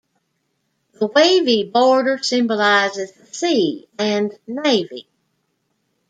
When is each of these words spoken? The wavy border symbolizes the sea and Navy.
The 0.93 1.05
wavy 1.05 1.63
border 1.69 2.17
symbolizes 2.17 3.11
the 3.11 3.25
sea 3.27 3.87
and 3.99 4.33
Navy. 4.47 5.05